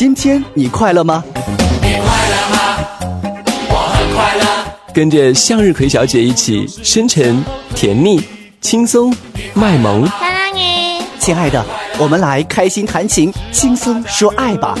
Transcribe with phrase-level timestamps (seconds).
[0.00, 1.22] 今天你快乐吗？
[1.82, 2.78] 你快乐吗？
[3.68, 4.64] 我很快乐。
[4.94, 8.18] 跟着向日葵小姐一起深沉、甜蜜、
[8.62, 9.14] 轻松、
[9.52, 10.08] 卖萌。
[11.18, 11.62] 亲爱的，
[11.98, 14.74] 我们来开心弹琴，轻松说爱吧。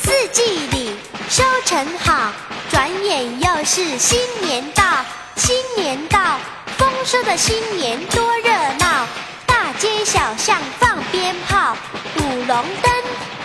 [0.00, 0.92] 四季里
[1.28, 2.32] 收成好，
[2.70, 4.82] 转眼又是新年到。
[5.36, 6.38] 新年到，
[6.78, 9.41] 丰收的新年多热闹，大
[9.78, 11.74] 街小巷放鞭炮，
[12.18, 12.92] 舞龙灯，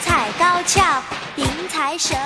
[0.02, 1.02] 踩高跷，
[1.36, 2.18] 迎财神。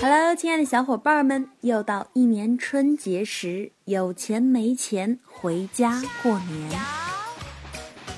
[0.00, 6.80] Hello，亲爱的小伙伴们，又到一年春节时，有钱没钱回家过年。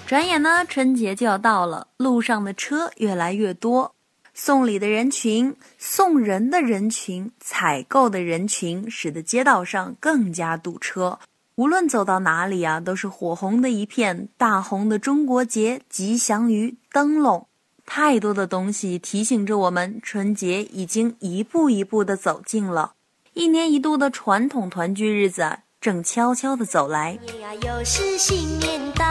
[0.07, 3.95] 转眼呢，春节就要到了，路上的车越来越多，
[4.35, 11.19] 送礼的人群、送人的人群、采购的人群，使得街道上更加堵车。
[11.59, 17.49] 无论走到哪里啊，都是火红的一片，大红的中国结，吉祥鱼灯笼。
[17.85, 22.93] 太多的东西提醒着我们，春节已经一步一步的走近了。
[23.33, 27.19] 一年一度的传统团聚日子正悄悄的走来。
[27.63, 29.05] 又是新年到，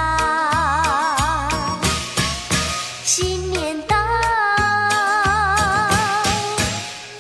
[3.04, 3.98] 新年到，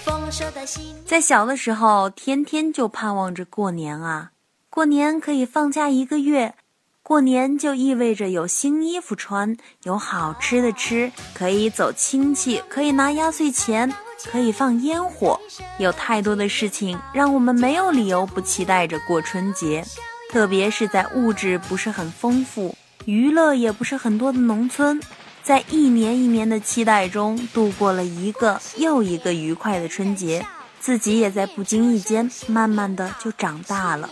[0.05, 0.95] 丰收的新。
[1.05, 4.31] 在小的时候，天天就盼望着过年啊，
[4.77, 6.53] 过年可以放假一个月。
[7.01, 13.91] 过年就意味着有新衣服穿，有好吃的吃，可以走亲戚，可以拿压岁钱，
[14.25, 15.41] 可以放烟火，
[15.79, 19.83] 有太多的事情让我们没有理由不期待着过春节。
[20.31, 22.75] 特别是在物质不是很丰富、
[23.05, 25.01] 娱乐也不是很多的农村，
[25.41, 30.45] 在一年一年的期待中度过了一个又一个愉快的春节，
[30.79, 34.07] 自己也在不经意间慢慢的就长大了。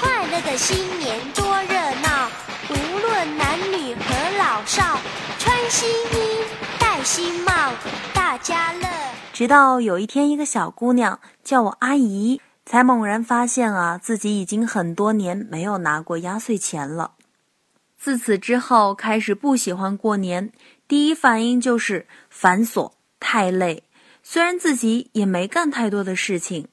[0.00, 2.28] 快乐的新年多热闹，
[2.70, 4.98] 无论男女和老少，
[5.38, 6.44] 穿新衣，
[6.78, 7.52] 戴新帽，
[8.12, 8.88] 大家乐。
[9.32, 17.12] 直到有一天，一个小姑娘叫我阿姨，才猛然发现啊，自己已经很多年没有拿过压岁钱了。
[17.96, 20.52] 自此之后，开始不喜欢过年，
[20.86, 23.84] 第一反应就是繁琐、太累。
[24.22, 26.68] 虽然自己也没干太多的事情。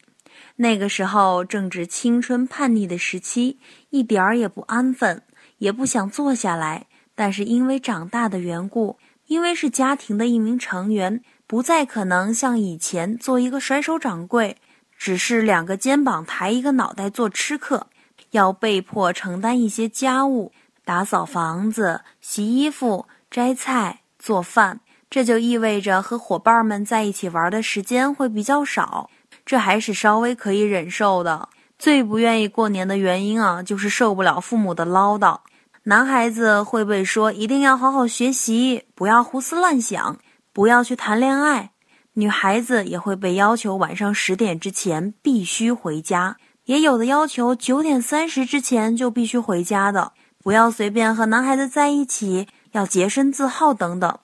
[0.58, 5.22] 那个时候正值青春叛逆的时期，一点儿也不安分，
[5.58, 6.88] 也不想坐下来。
[7.14, 8.98] 但是因为长大的缘故，
[9.28, 14.58] 因为是家庭的一名成员，不再可能像以前做一个甩手掌柜，
[14.98, 17.88] 只是两个肩膀抬一个脑袋做吃客，
[18.32, 20.52] 要被迫承担一些家务，
[20.84, 24.82] 打扫房子、洗衣服、摘菜、做饭。
[25.10, 29.10] 这就意味着和伙伴们在一起玩的时间会比较少。
[29.46, 31.50] 这还是稍微可以忍受的。
[31.78, 35.40] 最不愿意过年的原因啊，就是受不了父母的唠叨。
[35.84, 40.18] 男孩子会被说一定要好好学习，不要胡思乱想，
[40.52, 41.70] 不要去谈恋爱；
[42.14, 54.18] 女孩子也会被要求晚上十点之前必须回家，也有的要求九点三十之前就必须回家的，不要随便和男孩子在一起，要洁身自好等等。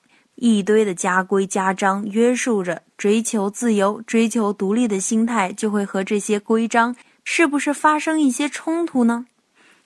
[0.44, 9.28] 一堆的家规家章约束着，追求自由、追求独立的心态，就会和这些规章是不是发生一些冲突呢？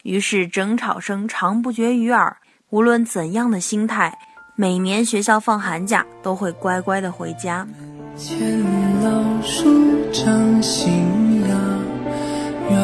[0.04, 2.38] 于是争吵声常不绝于耳。
[2.70, 4.18] 无论怎样的心态，
[4.56, 7.68] 每年学校放寒假都会乖乖的回家。
[9.04, 9.66] 老树
[10.14, 10.90] 长新
[11.50, 11.50] 芽，
[12.70, 12.80] 院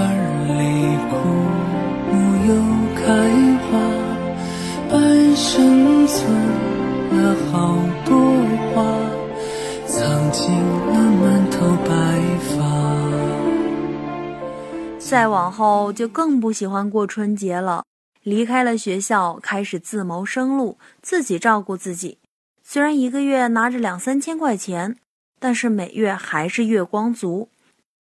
[0.59, 1.15] 里枯
[2.11, 2.53] 木又
[2.97, 3.07] 开
[3.63, 3.79] 花，
[4.91, 6.70] 半生存。
[7.11, 8.15] 了好多
[8.73, 8.83] 话，
[9.85, 11.91] 藏进了满头白
[12.39, 12.59] 发。
[14.99, 17.83] 再往后就更不喜欢过春节了，
[18.23, 22.17] 离开了学校，开始自谋生路，自己照顾自己。
[22.63, 24.95] 虽然一个月拿着两三千块钱，
[25.37, 27.49] 但是每月还是月光族。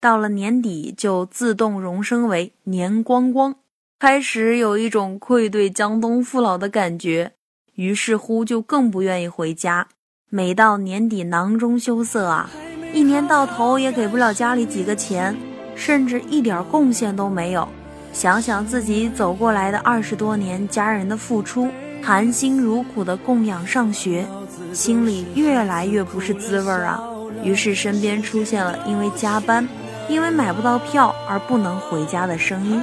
[0.01, 3.55] 到了年底，就自动荣升为年光光，
[4.01, 7.33] 开始有一种愧对江东父老的感觉。
[7.79, 9.87] 于是乎，就更不愿意回家。
[10.29, 12.51] 每到年底，囊中羞涩啊，
[12.93, 15.37] 一年到头也给不了家里几个钱，
[15.77, 17.69] 甚至一点贡献都没有。
[18.13, 21.71] 想想自己走过来的二十多年，家人的付出，
[22.03, 24.27] 含辛茹苦的供养上学，
[24.73, 27.01] 心里越来越不是滋味儿啊。
[27.45, 29.69] 于是身边出现了因为加班、
[30.09, 32.83] 因为买不到票而不能回家的声音。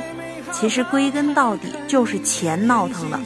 [0.54, 3.20] 其实归根到底就是钱闹腾了。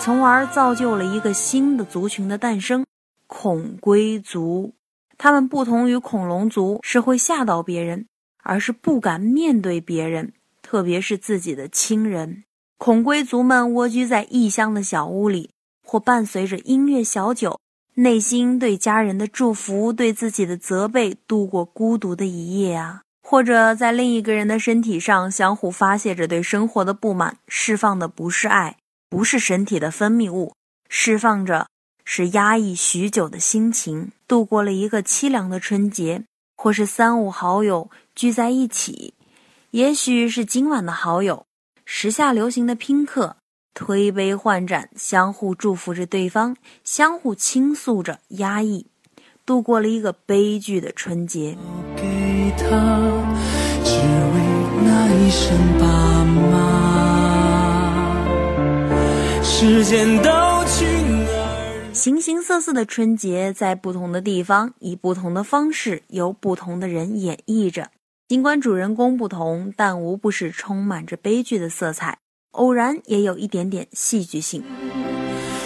[0.00, 2.86] 从而造就了一个新的族群的诞生——
[3.26, 4.72] 恐归族。
[5.18, 8.06] 他们不同于恐龙族，是会吓到别人，
[8.42, 12.44] 而是不敢面对别人，特别是自己的亲人。
[12.78, 15.50] 孔贵族们蜗居在异乡的小屋里，
[15.84, 17.58] 或伴随着音乐小酒，
[17.94, 28.76] 内心对家人的祝福，对自己的责备，度过孤独的一夜啊；或者在另一个人的身体上相互发泄着对生活的不满，释放的不是爱，
[29.10, 30.54] 不是身体的分泌物，
[30.88, 31.66] 释放着
[32.04, 36.24] 是压抑许久的心情，度过了一个凄凉的春节；
[36.56, 39.14] 或是三五好友聚在一起，
[39.70, 41.46] 也许是今晚的好友。
[41.86, 43.36] 时下流行的拼客，
[43.72, 48.86] 推杯换盏，相互祝福着对方，相互倾诉着压抑，
[49.46, 51.56] 度过了一个悲剧的春节。
[51.96, 52.66] 给他，
[53.82, 54.38] 只为
[54.84, 56.87] 那一声爸妈。
[59.60, 60.30] 时间都
[60.66, 61.90] 去哪儿？
[61.92, 67.88] 形形色色的春节，在不同的地方，以不同的方式，由不同的人演绎着。
[68.28, 72.18] 尽管主人公不同，但无不是充满着悲剧的色彩，
[72.52, 74.62] 偶然也有一点点戏剧性。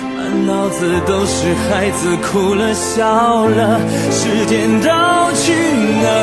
[0.01, 3.79] 满脑子都是孩子哭了笑了，
[4.11, 4.89] 时间都
[5.35, 5.53] 去
[6.01, 6.22] 哪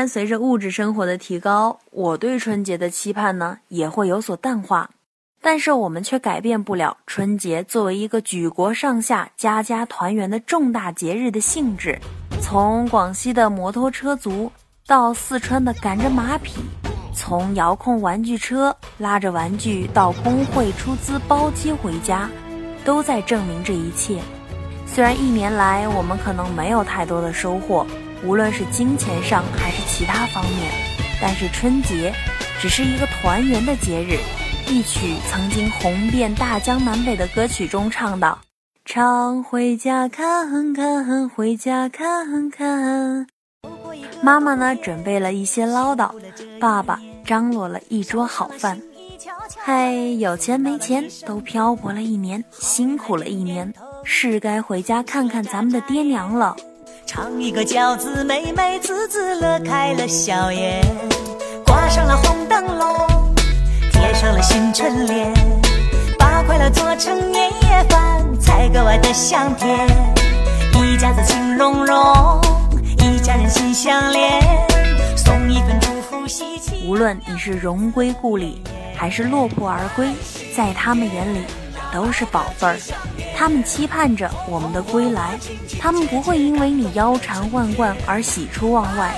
[0.00, 4.88] 然随着物质生活的提高，我对春节的期盼呢也会有所淡化，
[5.42, 11.98] 但是我们却改变不了春节作为一个举国上下、家家团圆的重大节日的性质。
[12.40, 14.50] 从广西的摩托车族
[14.86, 16.62] 到四川的赶着马匹，
[17.14, 22.30] 从遥控玩具车拉着玩具到工会出资包机回家，
[22.86, 24.18] 都在证明这一切。
[24.86, 27.86] 虽然一年来我们可能没有太多的收获，
[28.24, 30.70] 无论是金钱上还是其他方面，
[31.20, 32.12] 但是春节
[32.60, 34.18] 只是一个团圆的节日。
[34.68, 38.38] 一曲曾经红遍大江南北的歌曲中唱道。
[38.84, 43.26] 常回家看看，回家看看。
[44.22, 46.10] 妈妈呢，准备了一些唠叨；
[46.60, 48.80] 爸爸张罗了一桌好饭。
[49.58, 53.72] 嗨，有钱没钱，都漂泊了一年，辛苦了一年，
[54.04, 56.56] 是该回家看看咱们的爹娘了。
[57.12, 60.80] 尝一个饺子，美美滋滋乐开了笑颜，
[61.66, 63.34] 挂上了红灯笼，
[63.90, 65.34] 贴上了新春联，
[66.16, 68.24] 把快乐做成年夜饭。
[68.38, 69.88] 才格外的香甜，
[70.72, 72.40] 一家子情融融，
[72.98, 74.40] 一家人心相连，
[75.16, 76.86] 送一份祝福喜气。
[76.86, 78.62] 无论你是荣归故里，
[78.94, 80.12] 还是落魄而归，
[80.56, 81.40] 在他们眼里
[81.92, 82.78] 都是宝贝儿。
[83.40, 85.38] 他们期盼着我们的归来，
[85.80, 89.14] 他们不会因为你腰缠万贯而喜出望外，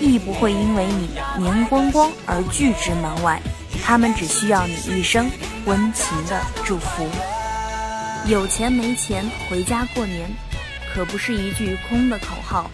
[0.00, 3.38] 亦不会因为你年光光而拒之门外。
[3.84, 5.30] 他们只需要你一声
[5.66, 7.06] 温情的祝福。
[8.24, 10.26] 有钱没钱回家过年，
[10.94, 12.70] 可不是一句空的口号，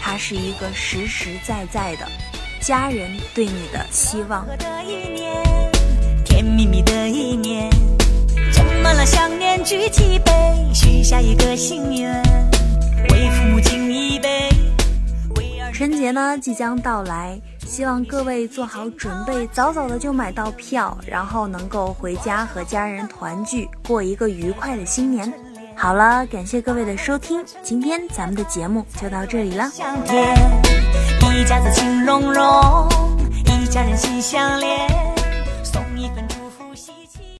[0.00, 2.08] 它是一个实实在在的
[2.58, 4.46] 家人对你的希望。
[6.24, 7.70] 甜蜜蜜的一年，
[8.50, 10.27] 斟满了想念，举起杯，
[11.08, 12.22] 下一个心愿，
[13.08, 14.46] 为父母敬一杯。
[15.72, 17.40] 春节呢即将到来。
[17.66, 25.32] 希望各位做好准备，早早的就买到票，然后能够回家和家人团聚，过一个愉快的新年。
[25.74, 29.64] 好了，感谢各位的收听，今天咱们的节目就到这里了。
[31.34, 32.86] 一家子情融融，
[33.46, 35.07] 一家人心相连，